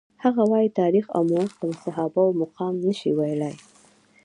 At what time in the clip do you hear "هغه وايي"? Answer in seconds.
0.23-0.69